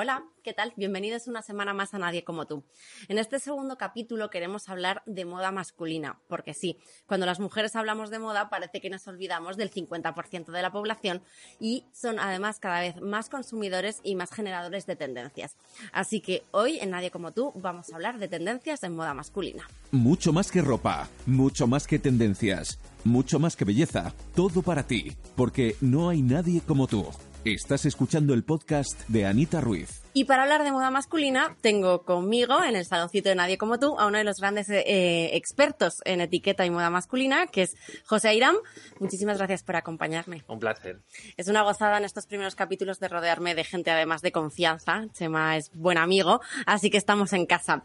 [0.00, 0.72] Hola, ¿qué tal?
[0.76, 2.62] Bienvenidos una semana más a Nadie como tú.
[3.08, 8.08] En este segundo capítulo queremos hablar de moda masculina, porque sí, cuando las mujeres hablamos
[8.08, 11.20] de moda parece que nos olvidamos del 50% de la población
[11.58, 15.56] y son además cada vez más consumidores y más generadores de tendencias.
[15.90, 19.68] Así que hoy en Nadie como tú vamos a hablar de tendencias en moda masculina.
[19.90, 25.16] Mucho más que ropa, mucho más que tendencias, mucho más que belleza, todo para ti,
[25.34, 27.04] porque no hay nadie como tú.
[27.54, 30.02] Estás escuchando el podcast de Anita Ruiz.
[30.12, 33.98] Y para hablar de moda masculina, tengo conmigo en el saloncito de Nadie como tú
[33.98, 38.28] a uno de los grandes eh, expertos en etiqueta y moda masculina, que es José
[38.28, 38.56] Airam.
[39.00, 40.44] Muchísimas gracias por acompañarme.
[40.46, 41.00] Un placer.
[41.38, 45.06] Es una gozada en estos primeros capítulos de rodearme de gente además de confianza.
[45.14, 47.82] Chema es buen amigo, así que estamos en casa.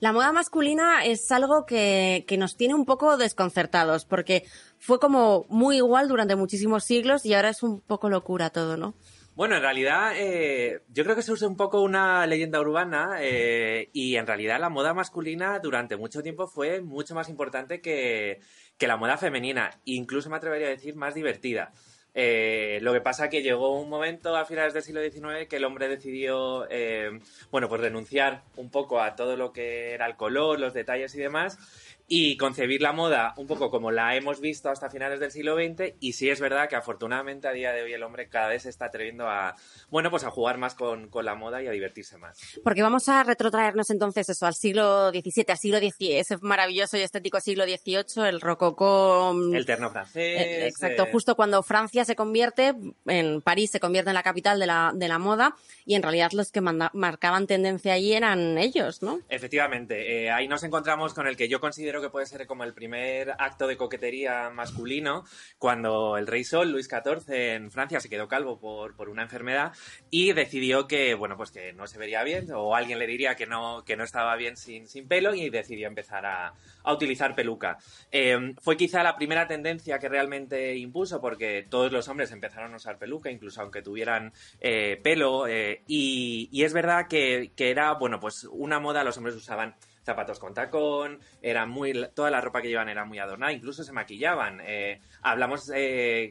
[0.00, 4.44] La moda masculina es algo que, que, nos tiene un poco desconcertados, porque
[4.84, 8.94] fue como muy igual durante muchísimos siglos y ahora es un poco locura todo, ¿no?
[9.34, 13.88] Bueno, en realidad eh, yo creo que se usa un poco una leyenda urbana eh,
[13.94, 18.40] y en realidad la moda masculina durante mucho tiempo fue mucho más importante que,
[18.76, 21.72] que la moda femenina, incluso me atrevería a decir más divertida.
[22.14, 25.64] Eh, lo que pasa que llegó un momento a finales del siglo XIX que el
[25.64, 27.18] hombre decidió, eh,
[27.50, 31.18] bueno, pues renunciar un poco a todo lo que era el color, los detalles y
[31.18, 31.58] demás,
[32.06, 35.94] y concebir la moda un poco como la hemos visto hasta finales del siglo XX
[36.00, 38.68] y sí es verdad que afortunadamente a día de hoy el hombre cada vez se
[38.68, 39.54] está atreviendo a,
[39.88, 42.38] bueno, pues a jugar más con, con la moda y a divertirse más.
[42.62, 47.00] Porque vamos a retrotraernos entonces eso al siglo XVII, al siglo XVII, ese maravilloso y
[47.00, 49.34] estético siglo XVIII, el rococó...
[49.52, 50.40] El terno francés.
[50.40, 51.08] Eh, exacto, eh...
[51.10, 52.74] justo cuando Francia se convierte,
[53.06, 56.32] en París se convierte en la capital de la, de la moda y en realidad
[56.32, 59.20] los que marcaban tendencia allí eran ellos, ¿no?
[59.28, 62.74] Efectivamente, eh, ahí nos encontramos con el que yo considero que puede ser como el
[62.74, 65.24] primer acto de coquetería masculino,
[65.58, 69.72] cuando el rey Sol, Luis XIV, en Francia se quedó calvo por, por, una enfermedad
[70.10, 73.46] y decidió que, bueno, pues que no se vería bien, o alguien le diría que
[73.46, 77.78] no, que no estaba bien sin, sin pelo, y decidió empezar a, a utilizar peluca.
[78.10, 82.76] Eh, fue quizá la primera tendencia que realmente impuso, porque todos los hombres empezaron a
[82.76, 88.44] usar peluca, incluso aunque tuvieran eh, pelo, eh, y, es verdad que, era, bueno, pues
[88.44, 92.90] una moda, los hombres usaban zapatos con tacón, era muy, toda la ropa que llevan
[92.90, 94.60] era muy adornada, incluso se maquillaban.
[94.62, 95.72] Eh, hablamos,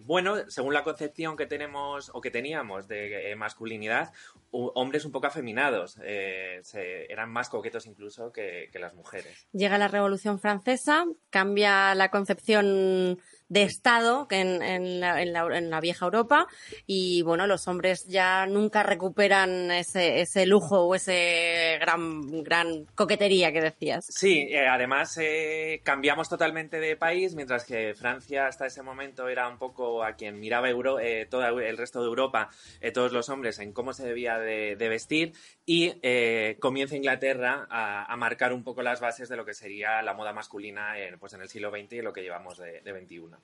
[0.06, 4.14] bueno, según la concepción que tenemos o que teníamos de masculinidad,
[4.52, 9.48] hombres un poco afeminados, eran más coquetos incluso que las mujeres.
[9.54, 13.18] Llega la Revolución Francesa, cambia la concepción
[13.54, 16.48] de Estado que en, en, la, en, la, en, la, vieja Europa
[16.88, 23.54] y bueno, los hombres ya nunca recuperan ese, ese lujo o ese gran, gran coquetería
[23.54, 24.06] que decías.
[24.10, 29.48] Sí, eh, además eh, cambiamos totalmente de país, mientras que Francia hasta ese momento era
[29.48, 32.50] un poco a quien miraba Euro, eh, todo el resto de Europa,
[32.92, 35.34] todos los hombres, en cómo se debía de, de vestir
[35.66, 40.14] y eh, comienza Inglaterra a, marcar un poco las bases de lo que sería la
[40.14, 43.38] moda masculina en, pues en el siglo XX y lo que llevamos de, de 21.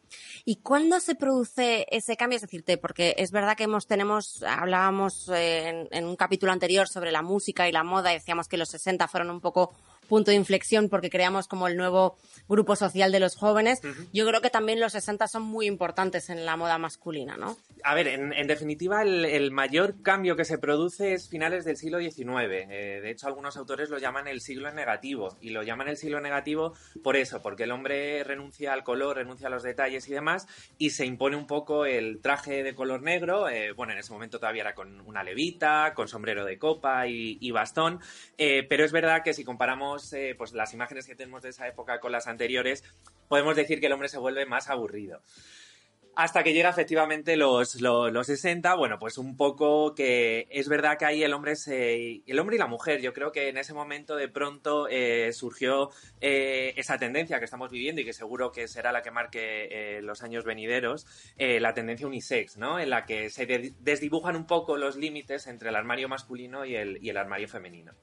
[0.46, 2.36] ¿Y cuándo se produce ese cambio?
[2.36, 7.12] Es decirte, porque es verdad que hemos, tenemos, hablábamos en, en un capítulo anterior sobre
[7.12, 9.74] la música y la moda y decíamos que los 60 fueron un poco
[10.10, 12.18] punto de inflexión porque creamos como el nuevo
[12.50, 13.80] grupo social de los jóvenes.
[13.84, 14.08] Uh -huh.
[14.12, 17.56] Yo creo que también los 60 son muy importantes en la moda masculina, ¿no?
[17.84, 21.78] A ver, en, en definitiva, el, el, mayor cambio que se produce es finales del
[21.78, 22.28] siglo XIX.
[22.28, 26.20] Eh, de hecho, algunos autores lo llaman el siglo negativo y lo llaman el siglo
[26.20, 30.48] negativo por eso, porque el hombre renuncia al color, renuncia a los detalles y demás
[30.78, 33.48] y se impone un poco el traje de color negro.
[33.48, 37.38] Eh, bueno, en ese momento todavía era con una levita, con sombrero de copa y,
[37.40, 38.00] y bastón,
[38.38, 41.68] eh, pero es verdad que si comparamos eh, pues las imágenes que tenemos de esa
[41.68, 42.84] época con las anteriores,
[43.28, 45.22] podemos decir que el hombre se vuelve más aburrido.
[46.16, 50.98] Hasta que llega efectivamente los, los, los 60, bueno, pues un poco que es verdad
[50.98, 54.18] que ahí el hombre el hombre y la mujer, yo creo que en ese momento
[54.18, 58.92] de pronto eh, surgió eh, esa tendencia que estamos viviendo y que seguro que será
[58.92, 61.06] la que marque eh, los años venideros,
[61.38, 62.80] la tendencia unisex, ¿no?
[62.80, 66.76] En la que se de desdibujan un poco los límites entre el armario masculino y
[66.76, 67.94] el, y el armario femenino.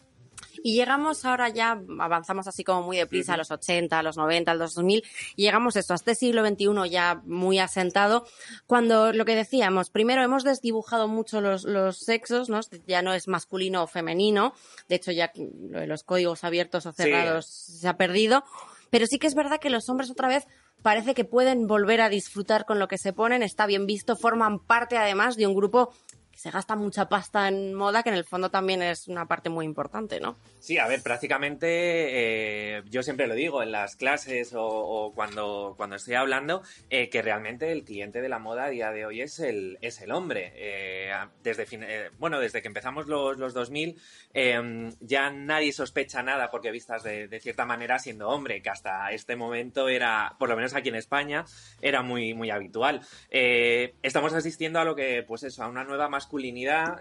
[0.62, 4.50] Y llegamos ahora ya, avanzamos así como muy deprisa, a los 80, a los 90,
[4.50, 5.05] al 2000,
[5.37, 8.26] y llegamos esto, a este siglo XXI ya muy asentado,
[8.67, 12.61] cuando lo que decíamos, primero hemos desdibujado mucho los, los sexos, ¿no?
[12.87, 14.55] Ya no es masculino o femenino,
[14.88, 17.79] de hecho ya los códigos abiertos o cerrados sí.
[17.79, 18.44] se ha perdido,
[18.91, 20.47] pero sí que es verdad que los hombres otra vez
[20.82, 24.58] parece que pueden volver a disfrutar con lo que se ponen, está bien visto, forman
[24.61, 25.93] parte además de un grupo
[26.36, 29.64] se gasta mucha pasta en moda, que en el fondo también es una parte muy
[29.64, 30.36] importante, ¿no?
[30.60, 35.96] Sí, a ver, prácticamente eh, yo siempre lo digo en las clases o, cuando, cuando
[35.96, 39.40] estoy hablando, eh, que realmente el cliente de la moda a día de hoy es
[39.40, 40.52] el, es el hombre.
[40.56, 41.10] Eh,
[41.42, 41.66] desde
[42.18, 43.98] bueno, desde que empezamos los, los 2000
[44.34, 49.36] em, ya nadie sospecha nada porque vistas de, cierta manera siendo hombre, que hasta este
[49.36, 51.46] momento era, por lo menos aquí en España,
[51.80, 53.00] era muy, muy habitual.
[53.30, 57.00] estamos asistiendo a lo que, pues eso, a una nueva masculinidad,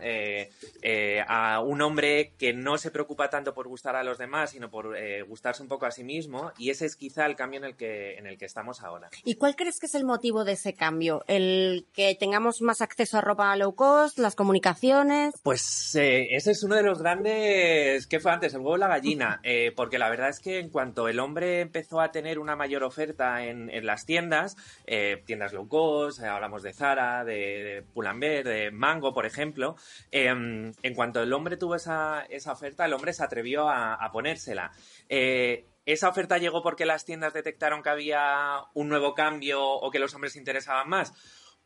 [1.28, 4.96] a un hombre que no se preocupa tanto por gustar a los demás, sino por
[4.98, 6.52] eh, gustarse un poco a sí mismo.
[6.58, 9.10] Y ese es quizá el cambio en el, que, en el que estamos ahora.
[9.24, 11.24] ¿Y cuál crees que es el motivo de ese cambio?
[11.28, 15.34] ¿El que tengamos más acceso a ropa low cost, las comunicaciones?
[15.44, 18.08] Pues eh, ese es uno de los grandes...
[18.08, 18.54] ¿Qué fue antes?
[18.54, 19.42] El huevo o la gallina.
[19.56, 22.84] Eh, porque la verdad es que en cuanto el hombre empezó a tener una mayor
[22.84, 24.56] oferta en, en las tiendas,
[25.26, 29.78] tiendas low cost, hablamos de Zara, de, de Pull&Bear, de Mango, por ejemplo,
[30.12, 34.72] en cuanto el hombre tuvo esa, esa oferta, el hombre se atrevió a, ponérsela.
[35.10, 40.00] Eh, ¿Esa oferta llegó porque las tiendas detectaron que había un nuevo cambio o que
[40.00, 41.14] los hombres se interesaban más?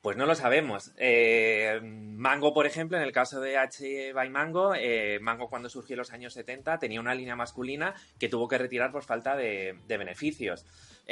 [0.01, 0.93] Pues no lo sabemos.
[0.97, 5.95] Eh, Mango, por ejemplo, en el caso de H by Mango, eh, Mango cuando surgió
[5.95, 9.77] en los años 70 tenía una línea masculina que tuvo que retirar por falta de,
[9.87, 10.65] beneficios.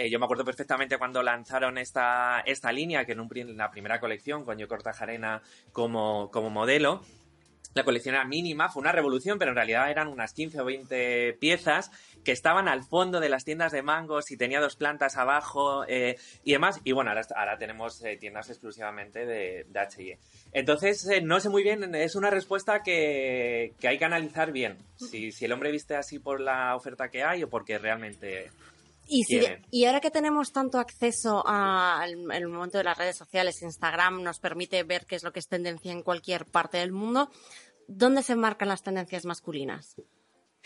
[0.09, 4.57] yo me acuerdo perfectamente cuando lanzaron esta, esta línea, que en, la primera colección, con
[4.57, 5.41] Yo Cortajarena
[5.73, 7.01] como, como modelo,
[7.73, 11.33] la colección era mínima, fue una revolución, pero en realidad eran unas 15 o 20
[11.39, 11.91] piezas
[12.23, 16.17] que estaban al fondo de las tiendas de mangos y tenía dos plantas abajo eh,
[16.43, 16.81] y demás.
[16.83, 20.17] Y bueno, ahora, tenemos eh, tiendas exclusivamente de, de H&E.
[20.51, 24.77] Entonces, eh, no sé muy bien, es una respuesta que, hay que analizar bien.
[24.97, 28.49] Si, si el hombre viste así por la oferta que hay o porque realmente
[29.07, 29.25] y,
[29.71, 34.83] y, ahora que tenemos tanto acceso al momento de las redes sociales, Instagram nos permite
[34.83, 37.29] ver qué es lo que es tendencia en cualquier parte del mundo,
[37.87, 39.95] ¿dónde se marcan las tendencias masculinas?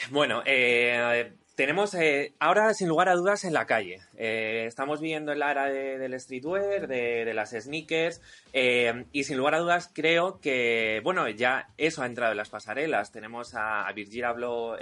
[0.10, 4.00] Bueno, eh, tenemos eh, ahora, sin lugar a dudas, en la calle.
[4.18, 8.22] Eh, estamos viviendo en la era del streetwear, de, las sneakers,
[8.54, 13.12] y sin lugar a dudas creo que, bueno, ya eso ha entrado en las pasarelas.
[13.12, 14.78] Tenemos a, a Virgil Abloh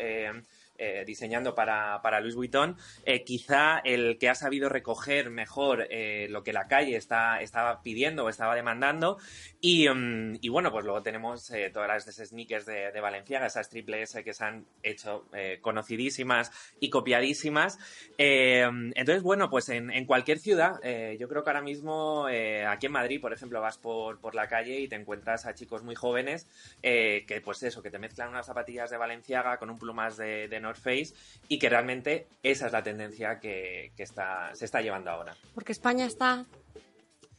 [0.81, 6.28] eh, diseñando para, para Louis Vuitton, eh, quizá el que ha sabido recoger mejor eh,
[6.30, 9.18] lo que la calle está, estaba pidiendo o estaba demandando.
[9.60, 14.02] Y, mm, y bueno, pues luego tenemos todas las sneakers de, de, Valenciaga, esas triple
[14.04, 15.26] S que se han hecho
[15.62, 17.78] conocidísimas y copiadísimas.
[18.18, 20.80] entonces, bueno, pues en, en cualquier ciudad,
[21.18, 22.28] yo creo que ahora mismo,
[22.68, 25.84] aquí en Madrid, por ejemplo, vas por, por la calle y te encuentras a chicos
[25.84, 26.48] muy jóvenes
[26.81, 30.60] que, pues eso, que te mezclan unas zapatillas de Valenciaga con un plumas de, de
[30.75, 31.13] Face
[31.48, 35.36] y que realmente esa es la tendencia que, está, se está llevando ahora.
[35.54, 36.45] Porque España está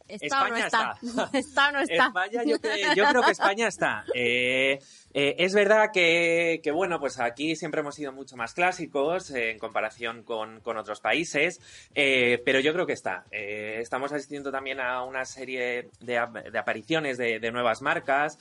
[0.08, 0.98] ¿Está España o no está?
[1.38, 2.06] ¿Está, o no está?
[2.06, 4.04] España, yo, creo que España está.
[4.12, 4.78] Eh,
[5.12, 9.58] eh, es verdad que, bueno, pues aquí siempre hemos sido mucho más clásicos eh, en
[9.58, 11.60] comparación con, otros países,
[11.94, 13.24] eh, pero yo creo que está.
[13.30, 18.38] estamos asistiendo también a una serie de, apariciones de, nuevas marcas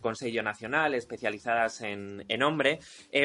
[0.00, 2.80] con sello nacional especializadas en, hombre.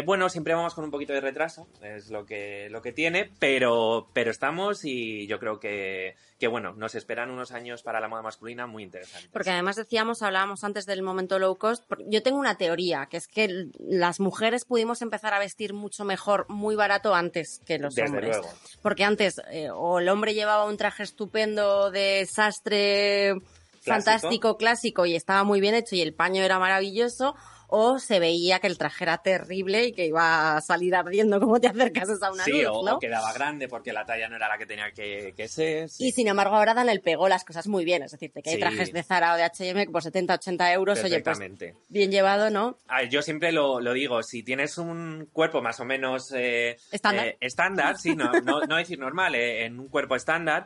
[0.06, 4.08] bueno, siempre vamos con un poquito de retraso, es lo que, lo que tiene, pero,
[4.14, 8.22] pero estamos y yo creo que, que, bueno, nos esperan unos años para la moda
[8.22, 9.30] masculina muy interesantes.
[9.34, 12.69] Porque además decíamos, hablábamos antes del momento low cost, yo tengo una teoría
[13.10, 17.80] que es que las mujeres pudimos empezar a vestir mucho mejor, muy barato antes que
[17.80, 18.38] los hombres.
[18.82, 23.36] Porque antes eh, o el hombre llevaba un traje estupendo de sastre
[23.82, 27.36] fantástico, clásico y estaba muy bien hecho y el paño era maravilloso,
[27.70, 31.60] o se veía que el traje era terrible y que iba a salir ardiendo como
[31.60, 34.58] te acercas a una sí, luz, o, quedaba grande porque la talla no era la
[34.58, 35.90] que tenía que, ser.
[36.00, 38.60] Y sin embargo ahora dan el pego las cosas muy bien, es decir, que hay
[38.60, 41.40] trajes de Zara o de H&M por 70, 80 euros, oye, pues
[41.88, 42.78] bien llevado, ¿no?
[43.10, 47.98] yo siempre lo, digo, si tienes un cuerpo más o menos eh, estándar, eh, estándar
[47.98, 50.66] sí, no, no, decir normal, eh, en un cuerpo estándar,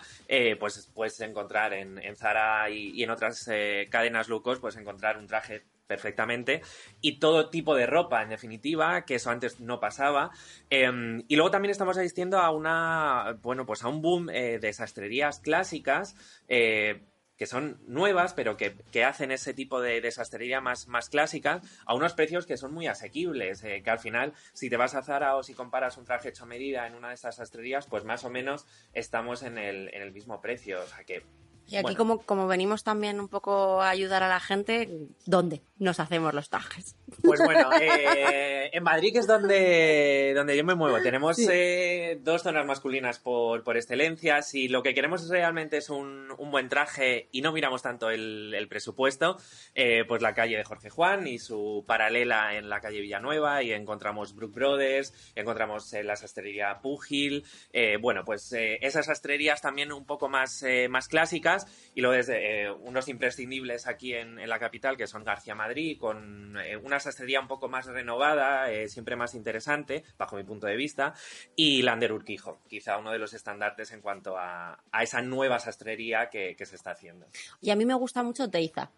[0.60, 3.50] pues puedes encontrar en, Zara y, en otras
[3.89, 6.62] cadenas lucos, puedes encontrar un traje perfectamente
[7.02, 10.32] y todo tipo de ropa en definitiva que eso antes no pasaba
[10.70, 14.74] em, y luego también estamos asistiendo a una bueno pues a un boom eh, de
[14.74, 16.16] sastrerías clásicas
[16.48, 17.04] eh,
[17.38, 21.96] que son nuevas, pero que, hacen ese tipo de, de sastrería más, más clásica a
[21.96, 25.36] unos precios que son muy asequibles, eh, que al final, si te vas a Zara
[25.36, 28.24] o si comparas un traje hecho a medida en una de estas sastrerías, pues más
[28.24, 30.82] o menos estamos en el, en el mismo precio.
[30.82, 31.24] O sea que
[31.67, 36.00] Y aquí como, como venimos también un poco a ayudar a la gente, ¿dónde nos
[36.00, 36.96] hacemos los trajes?
[37.22, 41.01] Pues bueno, eh, en Madrid que es donde, donde yo me muevo.
[41.01, 44.41] Tenemos eh, dos zonas masculinas por, por excelencia.
[44.41, 48.53] Si lo que queremos realmente es un, un buen traje y no miramos tanto el,
[48.53, 49.38] el presupuesto,
[49.74, 53.72] eh, pues la calle de Jorge Juan y su paralela en la calle Villanueva y
[53.72, 57.46] encontramos Brook Brothers, encontramos la sastrería Pugil.
[58.01, 61.53] bueno, pues esas sastrerías también un poco más, más clásicas
[61.96, 66.58] y luego desde eh, unos imprescindibles aquí en, la capital que son García Madrid con
[66.58, 70.76] eh, una sastrería un poco más renovada, eh, siempre más interesante bajo mi punto de
[70.76, 71.14] vista
[71.56, 76.56] y Lander Urquijo, quizá uno de los estandartes en cuanto a, esa nueva sastrería que,
[76.56, 77.28] que, se está haciendo.
[77.62, 78.92] Y a mí me gusta mucho Teiza.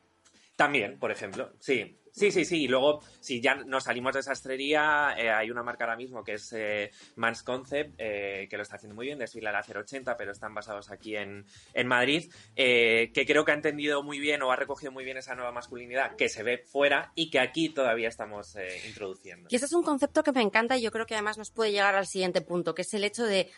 [0.55, 1.99] También, por ejemplo, sí.
[2.15, 2.63] Sí, sí, sí.
[2.63, 6.35] Y luego, si ya nos salimos de sastrería, eh, hay una marca ahora mismo que
[6.35, 10.31] es eh, Mans Concept, eh, que lo está haciendo muy bien, desfila la 080, pero
[10.31, 14.55] están basados aquí en, en Madrid, que creo que ha entendido muy bien o ha
[14.55, 18.55] recogido muy bien esa nueva masculinidad que se ve fuera y que aquí todavía estamos
[18.87, 19.49] introduciendo.
[19.51, 21.73] Y ese es un concepto que me encanta y yo creo que además nos puede
[21.73, 23.51] llegar al siguiente punto, que es el hecho de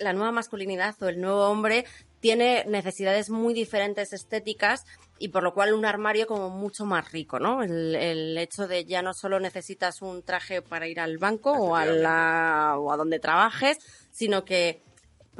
[0.00, 1.84] la nueva masculinidad o el nuevo hombre
[2.20, 4.84] tiene necesidades muy diferentes estéticas
[5.18, 7.62] y por lo cual un armario como mucho más rico, ¿no?
[7.62, 11.84] El, hecho de ya no solo necesitas un traje para ir al banco o a,
[11.86, 13.78] la, o a donde trabajes,
[14.10, 14.82] sino que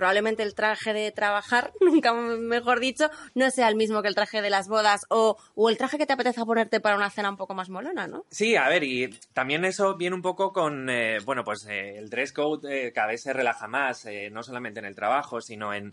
[0.00, 4.40] probablemente el traje de trabajar, nunca mejor dicho, no sea el mismo que el traje
[4.40, 5.36] de las bodas o,
[5.68, 8.24] el traje que te apetece ponerte para una cena un poco más molona, ¿no?
[8.30, 12.08] Sí, a ver, y también eso viene un poco con, eh, bueno, pues eh, el
[12.08, 15.92] dress code eh, cada vez se relaja más, no solamente en el trabajo, sino en,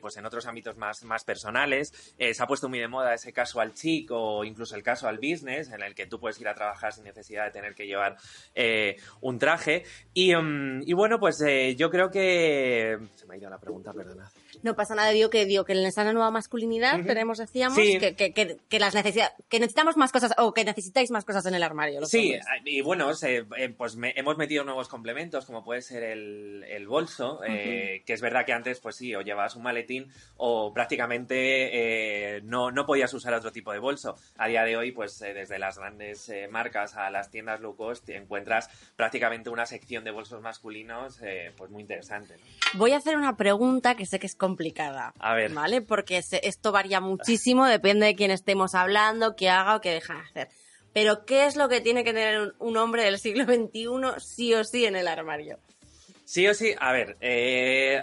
[0.00, 2.14] pues en otros ámbitos más, más personales.
[2.16, 5.18] se ha puesto muy de moda ese caso al chic o incluso el caso al
[5.18, 8.16] business, en el que tú puedes ir a trabajar sin necesidad de tener que llevar
[9.20, 9.82] un traje.
[10.14, 11.42] Y, mm, y bueno, pues
[11.76, 14.28] yo creo que se me ha ido la pregunta, perdonad.
[14.62, 18.32] No pasa nada, digo que digo que en esa nueva masculinidad tenemos, decíamos, que, que,
[18.32, 22.04] que, las necesidad, que necesitamos más cosas o que necesitáis más cosas en el armario.
[22.06, 27.40] sí, y bueno, eh, pues hemos metido nuevos complementos, como puede ser el, el bolso,
[27.46, 32.40] eh, que es verdad que antes, pues sí, o llevabas un maletín o prácticamente eh,
[32.42, 34.16] no, no podías usar otro tipo de bolso.
[34.36, 38.68] A día de hoy, pues desde las grandes marcas a las tiendas low cost, encuentras
[38.96, 41.20] prácticamente una sección de bolsos masculinos
[41.56, 42.36] pues muy interesante.
[42.80, 45.12] Voy a hacer una pregunta que sé que es complicada.
[45.18, 45.52] A ver.
[45.52, 45.82] ¿Vale?
[45.82, 50.20] Porque esto varía muchísimo, depende de quién estemos hablando, qué haga o qué deja de
[50.20, 50.48] hacer.
[50.94, 54.64] Pero, ¿qué es lo que tiene que tener un, hombre del siglo XXI sí o
[54.64, 55.58] sí en el armario?
[56.24, 58.02] Sí o sí, a ver, eh,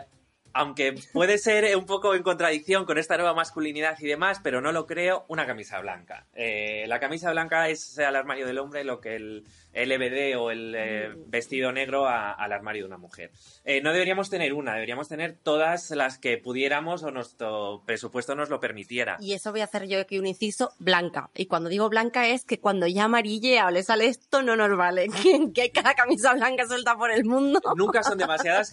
[0.53, 4.71] aunque puede ser un poco en contradicción con esta nueva masculinidad y demás, pero no
[4.71, 6.27] lo creo, una camisa blanca.
[6.35, 9.43] Eh, la camisa blanca es al armario del hombre lo que el
[9.85, 13.31] LBD o el eh, vestido negro al armario de una mujer.
[13.63, 18.49] Eh, no deberíamos tener una, deberíamos tener todas las que pudiéramos o nuestro presupuesto nos
[18.49, 19.17] lo permitiera.
[19.19, 21.29] Y eso voy a hacer yo aquí un inciso, blanca.
[21.35, 24.75] Y cuando digo blanca es que cuando ya amarillea o le sale esto no nos
[24.75, 25.07] vale.
[25.53, 27.61] que hay cada camisa blanca suelta por el mundo.
[27.75, 28.71] Nunca son demasiadas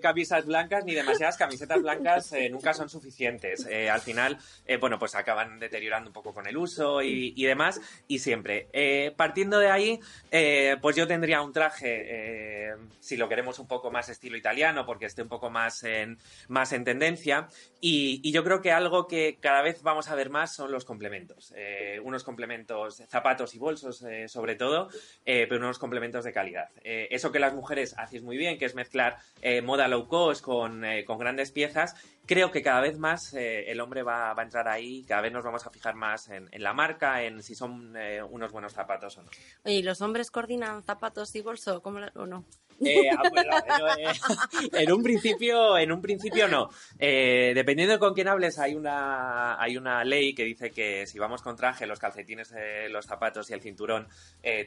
[0.00, 3.66] camisas blancas ni demasiadas camisetas blancas, eh, nunca son suficientes.
[3.66, 4.38] al final,
[4.80, 7.80] bueno, pues acaban deteriorando un poco con el uso y, y demás.
[8.08, 8.68] Y siempre,
[9.16, 10.45] partiendo de ahí, eh,
[10.80, 15.06] pues yo tendría un traje, eh, si lo queremos un poco más estilo italiano, porque
[15.06, 17.48] esté un poco más en, más en tendencia.
[17.80, 21.54] Y, yo creo que algo que cada vez vamos a ver más son los complementos.
[21.56, 24.88] Eh, unos complementos, zapatos y bolsos sobre todo,
[25.24, 26.68] pero unos complementos de calidad.
[26.82, 29.16] eso que las mujeres hacéis muy bien, que es mezclar
[29.62, 31.94] moda low cost con, con grandes piezas
[32.26, 35.44] creo que cada vez más eh, el hombre va, a entrar ahí, cada vez nos
[35.44, 39.22] vamos a fijar más en, la marca, en si son eh, unos buenos zapatos o
[39.22, 39.30] no.
[39.64, 42.44] Oye, ¿y los hombres coordinan zapatos y bolso ¿cómo o no?
[42.84, 43.22] Eh, ah,
[44.72, 46.70] en un principio, en un principio no.
[46.98, 51.42] dependiendo de con quién hables, hay una, hay una ley que dice que si vamos
[51.42, 52.52] con traje, los calcetines,
[52.90, 54.08] los zapatos y el cinturón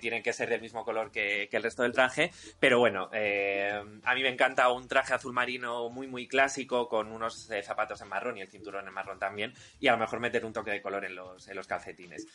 [0.02, 2.32] tienen que ser del mismo color que, que el resto del traje.
[2.60, 7.50] Pero bueno, a mí me encanta un traje azul marino muy, muy clásico con unos
[7.64, 10.54] zapatos en marrón y el cinturón en marrón también, y a lo mejor meter un
[10.54, 12.28] toque de color en los, en los calcetines.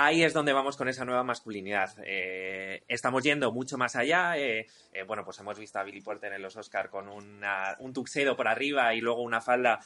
[0.00, 1.92] Ahí es donde vamos con esa nueva masculinidad.
[2.04, 4.38] Eh, estamos yendo mucho más allá.
[4.38, 7.92] Eh, eh, bueno, pues hemos visto a Billy Porter en los Oscar con una, un
[7.92, 9.80] tuxedo por arriba y luego una falda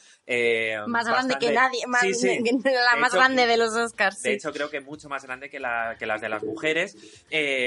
[0.85, 2.03] más grande que nadie, más,
[2.63, 4.21] la más grande de los Oscars.
[4.21, 6.95] De hecho, creo que mucho más grande que, la, que las de las mujeres.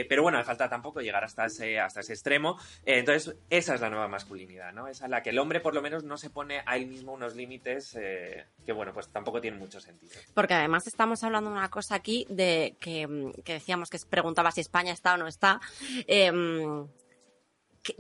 [0.08, 2.60] pero bueno, falta tampoco llegar hasta ese, hasta ese extremo.
[2.84, 4.86] entonces, esa es la nueva masculinidad, ¿no?
[4.86, 7.34] Esa la que el hombre por lo menos no se pone a él mismo unos
[7.34, 7.98] límites
[8.64, 10.12] que, bueno, pues tampoco tienen mucho sentido.
[10.32, 13.08] Porque además estamos hablando de una cosa aquí de que,
[13.44, 15.60] decíamos que preguntaba si España está o no está.
[16.06, 16.86] Em,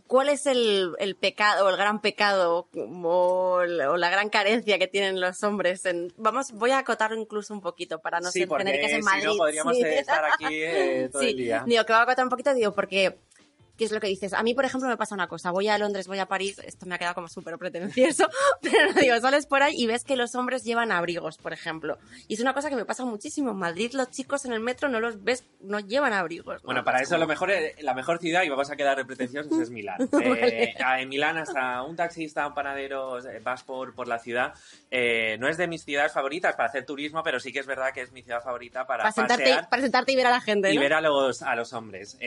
[0.06, 5.42] ¿Cuál es el, pecado, o el gran pecado, o, la gran carencia que tienen los
[5.44, 5.84] hombres?
[5.84, 9.22] En, vamos, voy a acotar incluso un poquito para no ser, tener que ser Madrid.
[9.22, 11.64] Si no, podríamos estar aquí eh, todo el día.
[11.66, 13.16] Digo, que voy a acotar un poquito, digo, porque
[13.76, 14.32] ¿Qué es lo que dices?
[14.32, 15.50] A mí, por ejemplo, me pasa una cosa.
[15.50, 18.28] Voy a Londres, voy a París, esto me ha quedado como súper pretencioso,
[18.62, 21.98] pero digo, sales por ahí y ves que los hombres llevan abrigos, por ejemplo.
[22.28, 23.50] Y es una cosa que me pasa muchísimo.
[23.50, 26.62] En Madrid los chicos en el metro no los ves, no llevan abrigos.
[26.62, 29.70] Bueno, para eso lo mejor, eh, la mejor ciudad, y vamos a quedar pretenciosos, es
[29.70, 30.08] Milán.
[30.36, 34.54] Eh, en Milán hasta un taxista, un panadero, eh, vas por, por la ciudad.
[34.90, 38.02] no es de mis ciudades favoritas para hacer turismo, pero sí que es verdad que
[38.02, 40.72] es mi ciudad favorita para, para sentarte, para sentarte y ver a la gente.
[40.72, 42.18] Y ver a los, a los hombres.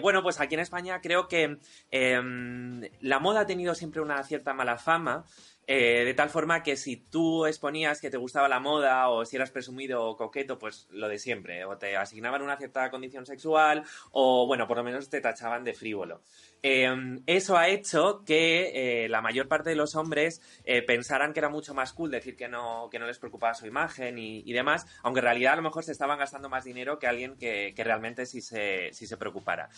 [0.00, 1.58] bueno, pues aquí en España creo que
[1.90, 5.24] em, la moda ha tenido siempre una cierta mala fama.
[5.70, 9.36] Eh, de tal forma que si tú exponías que te gustaba la moda o si
[9.36, 13.84] eras presumido o coqueto, pues lo de siempre, o te asignaban una cierta condición sexual
[14.10, 16.22] o bueno, por lo menos te tachaban de frívolo.
[16.62, 21.40] Em, eso ha hecho que eh, la mayor parte de los hombres eh, pensaran que
[21.40, 24.86] era mucho más cool decir que no, que no les preocupaba su imagen y, demás,
[25.02, 28.24] aunque en realidad a lo mejor se estaban gastando más dinero que alguien que, realmente
[28.24, 29.68] sí se, sí se preocupara.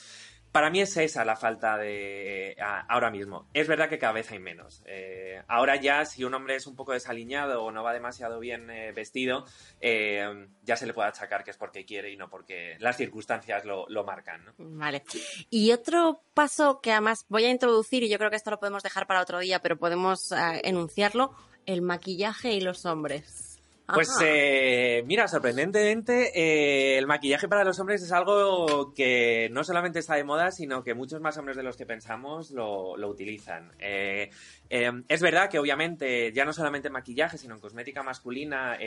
[0.53, 2.57] Para mí es esa la falta de
[2.89, 3.49] ahora mismo.
[3.55, 4.83] Es verdad que cada vez hay menos.
[4.87, 8.67] Eh, ahora ya si un hombre es un poco desaliñado o no va demasiado bien
[8.95, 9.45] vestido,
[9.81, 13.87] ya se le puede achacar que es porque quiere y no porque las circunstancias lo,
[13.89, 14.45] lo marcan.
[14.45, 14.53] ¿no?
[14.59, 15.05] Vale.
[15.51, 18.83] Y otro paso que además voy a introducir, y yo creo que esto lo podemos
[18.83, 21.35] dejar para otro día, pero podemos eh, enunciarlo,
[21.67, 23.50] el maquillaje y los hombres.
[23.95, 29.99] Pues eh, mira, sorprendentemente, eh, el maquillaje para los hombres es algo que no solamente
[29.99, 33.73] está de moda, sino que muchos más hombres de los que pensamos lo, utilizan.
[33.79, 38.79] es verdad que obviamente ya no solamente en maquillaje, sino en cosmética masculina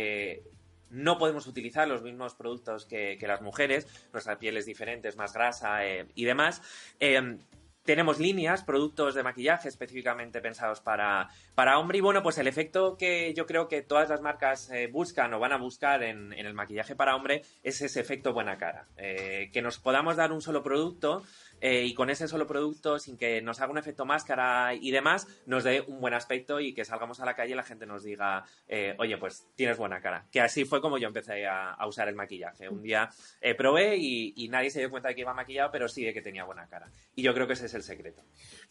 [0.90, 5.34] no podemos utilizar los mismos productos que, las mujeres, nuestra piel es diferente, es más
[5.34, 6.62] grasa y demás.
[7.84, 11.98] Tenemos líneas, productos de maquillaje específicamente pensados para, para hombre.
[11.98, 15.40] Y bueno, pues el efecto que yo creo que todas las marcas eh, buscan o
[15.40, 18.88] van a buscar en, el maquillaje para hombre es ese efecto buena cara.
[18.98, 21.24] Eh, que nos podamos dar un solo producto
[21.64, 25.28] eh, y con ese solo producto, sin que nos haga un efecto máscara y demás,
[25.46, 28.04] nos dé un buen aspecto y que salgamos a la calle y la gente nos
[28.04, 30.26] diga, eh, oye, pues tienes buena cara.
[30.30, 32.68] Que así fue como yo empecé a, usar el maquillaje.
[32.68, 35.88] Un día eh, probé y, y, nadie se dio cuenta de que iba maquillado, pero
[35.88, 36.92] sí de que tenía buena cara.
[37.16, 38.22] Y yo creo que ese es el secreto.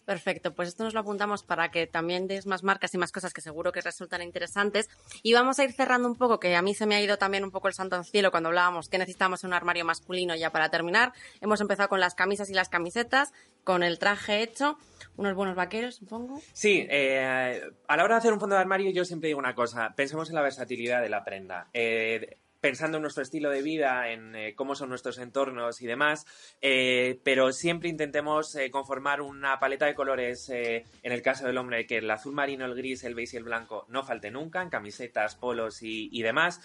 [0.05, 3.33] Perfecto, pues esto nos lo apuntamos para que también des más marcas y más cosas
[3.33, 4.91] que seguro que resultan interesantes.
[5.23, 7.43] Y vamos a ir cerrando un poco, que a mí se me ha ido también
[7.43, 10.69] un poco el santo al cielo cuando hablábamos que necesitamos un armario masculino ya para
[10.71, 11.13] terminar.
[11.41, 14.77] Hemos empezado con las camisas y las camisetas, con el traje hecho,
[15.17, 16.40] unos buenos vaqueros, supongo.
[16.53, 19.55] Sí, eh, a la hora de hacer un fondo de armario yo siempre digo una
[19.55, 21.68] cosa, pensemos en la versatilidad de la prenda.
[21.73, 26.27] Eh, pensando en nuestro estilo de vida, en eh, cómo son nuestros entornos y demás,
[26.61, 31.87] eh, pero siempre intentemos eh, conformar una paleta de colores, en el caso del hombre,
[31.87, 34.70] que el azul marino, el gris, el beige y el blanco no falte nunca, en
[34.70, 36.61] camisetas, polos y, y demás.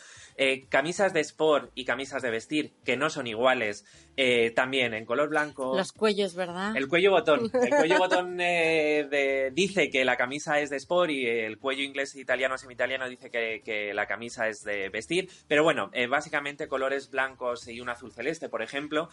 [0.70, 3.84] camisas de sport y camisas de vestir que no son iguales,
[4.56, 5.76] también en color blanco.
[5.76, 6.78] Los cuellos, ¿verdad?
[6.78, 7.50] El cuello botón.
[7.54, 12.56] El cuello botón dice que la camisa es de sport y el cuello inglés, italiano,
[12.56, 17.68] semi-italiano dice que, que la camisa es de vestir, pero bueno, eh, básicamente colores blancos
[17.68, 19.10] y un azul celeste, por ejemplo.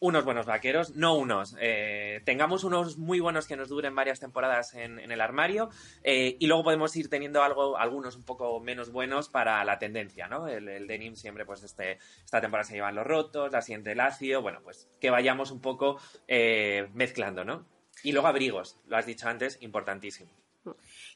[0.00, 1.56] Unos buenos vaqueros, no unos.
[1.58, 5.70] Eh, tengamos unos muy buenos que nos duren varias temporadas en, el armario
[6.04, 10.28] eh, y luego podemos ir teniendo algo, algunos un poco menos buenos para la tendencia,
[10.28, 10.46] ¿no?
[10.46, 14.40] El, denim siempre, pues este, esta temporada se llevan los rotos, la siguiente el ácido,
[14.40, 17.66] bueno, pues que vayamos un poco mezclando, ¿no?
[18.04, 20.30] Y luego abrigos, lo has dicho antes, importantísimo.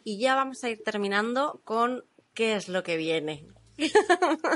[0.03, 3.47] Y ya vamos a ir terminando con qué es lo que viene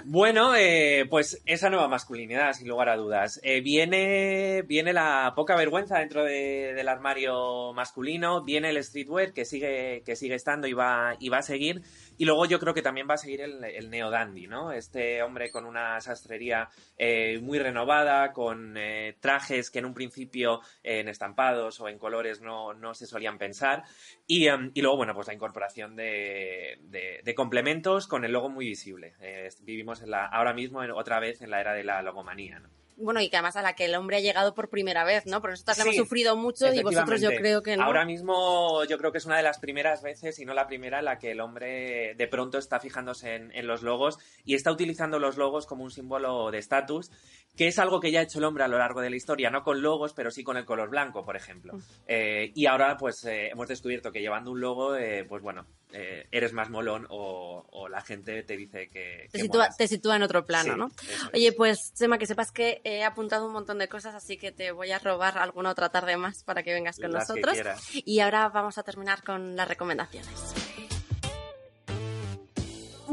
[0.04, 3.40] bueno, eh, pues esa nueva masculinidad, sin lugar a dudas.
[3.42, 10.02] Eh, viene, viene la poca vergüenza dentro del armario masculino, viene el streetwear que sigue,
[10.04, 11.82] que sigue estando y va, y va a seguir.
[12.18, 14.72] Y luego yo creo que también va a seguir el, el neo dandy, ¿no?
[14.72, 18.74] Este hombre con una sastrería eh, muy renovada, con
[19.20, 23.84] trajes que en un principio en estampados o en colores no, no se solían pensar.
[24.26, 26.78] Y, em, y, luego, bueno, pues la incorporación de,
[27.22, 29.14] de complementos con el logo muy visible.
[29.20, 32.68] Eh, vivimos en la, ahora mismo otra vez en la era de la logomanía, ¿no?
[32.96, 35.40] Bueno, y que además a la que el hombre ha llegado por primera vez, ¿no?
[35.40, 37.84] Porque nosotros hemos sufrido mucho y vosotros yo creo que no.
[37.84, 41.00] Ahora mismo yo creo que es una de las primeras veces, y no la primera,
[41.00, 45.18] en la que el hombre de pronto está fijándose en, los logos y está utilizando
[45.18, 47.10] los logos como un símbolo de estatus,
[47.56, 49.50] que es algo que ya ha hecho el hombre a lo largo de la historia,
[49.50, 51.74] no con logos, pero sí con el color blanco, por ejemplo.
[51.74, 51.80] Mm.
[52.06, 54.94] Eh, y ahora pues eh, hemos descubierto que llevando un logo,
[55.28, 59.28] pues bueno, eh, eres más molón o, la gente te dice que...
[59.30, 60.90] Te, sitúa, en otro plano, ¿no?
[61.32, 64.70] Oye, pues, Sema, que sepas que he apuntado un montón de cosas, así que te
[64.70, 67.58] voy a robar alguna otra tarde más para que vengas con nosotros.
[67.92, 70.75] Y ahora vamos a terminar con las recomendaciones.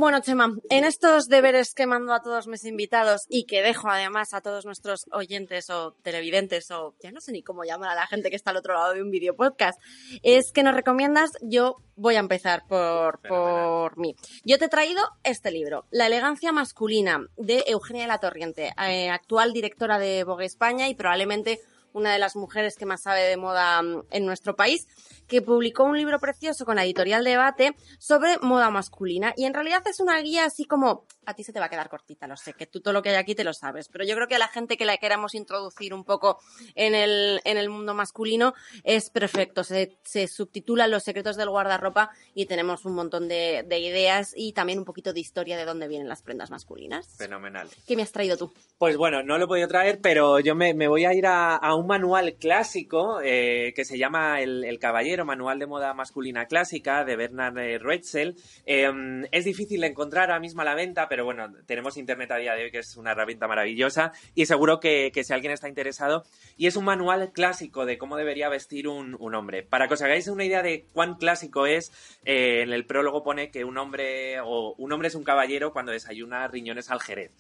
[0.04, 4.34] Bueno, Chema, en estos deberes que mando a todos mis invitados y que dejo además
[4.34, 8.06] a todos nuestros oyentes o televidentes o ya no sé ni cómo llamar a la
[8.06, 9.80] gente que está al otro lado de un video podcast,
[10.22, 14.14] es que nos recomiendas, yo voy a empezar por, por mí.
[14.44, 19.10] Yo te he traído este libro, La elegancia masculina, de Eugenia de la Torriente, eh,
[19.10, 21.62] actual directora de Vogue España y probablemente
[21.94, 24.88] una de las mujeres que más sabe de moda mm, en nuestro país,
[25.28, 29.34] que publicó un libro precioso con la editorial Debate sobre moda masculina.
[29.38, 31.90] Y en realidad es una guía así como, a ti se te va a quedar
[31.90, 34.16] cortita, lo sé, que tú todo lo que hay aquí te lo sabes, pero yo
[34.16, 36.40] creo que a la gente que la queramos introducir un poco
[36.76, 38.54] en el, en el mundo masculino
[38.84, 39.64] es perfecto.
[39.64, 44.54] Se, se subtitula Los secretos del guardarropa y tenemos un montón de, de ideas y
[44.54, 47.08] también un poquito de historia de dónde vienen las prendas masculinas.
[47.18, 47.70] Fenomenal.
[47.88, 48.54] ¿Qué me has traído tú?
[48.78, 51.56] Pues bueno, no lo he podido traer, pero yo me, me voy a ir a,
[51.56, 57.06] a, un manual clásico eh, que se llama el, Caballero, Manual de Moda Masculina Clásica,
[57.06, 58.36] de Bernard Ruetzel.
[58.66, 58.92] Eh,
[59.32, 62.54] es difícil de encontrar ahora mismo a la venta, pero bueno, tenemos internet a día
[62.56, 66.24] de hoy, que es una herramienta maravillosa, y seguro que, que si alguien está interesado,
[66.58, 69.64] y es un manual clásico de cómo debería vestir un, un hombre.
[69.64, 71.92] Para que os hagáis una idea de cuán clásico es,
[72.26, 75.92] eh, en el prólogo pone que un hombre, o un hombre es un caballero cuando
[75.92, 77.32] desayuna riñones al jerez.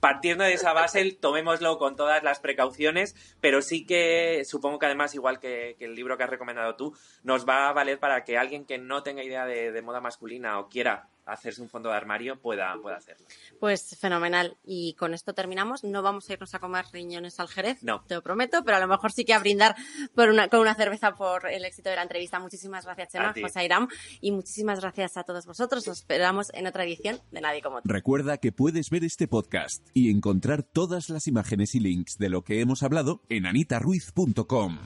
[0.00, 3.14] partiendo de esa base, tomémoslo con todas las precauciones,
[3.44, 7.46] pero sí que supongo que además, igual que, el libro que has recomendado tú, nos
[7.46, 10.70] va a valer para que alguien que no tenga idea de, de moda masculina o
[10.70, 13.26] quiera hacerse un fondo de armario pueda, pueda hacerlo.
[13.60, 14.56] Pues fenomenal.
[14.64, 15.84] Y con esto terminamos.
[15.84, 18.02] No vamos a irnos a comer riñones al Jerez, no.
[18.06, 19.74] te lo prometo, pero a lo mejor sí que a brindar
[20.14, 22.38] por una, con una cerveza por el éxito de la entrevista.
[22.38, 23.88] Muchísimas gracias, Chema, José Iram,
[24.20, 25.86] y muchísimas gracias a todos vosotros.
[25.88, 27.88] Os esperamos en otra edición de Nadie como tú.
[27.88, 32.42] Recuerda que puedes ver este podcast y encontrar todas las imágenes y links de lo
[32.42, 34.78] que hemos hablado en anitaruiz.com.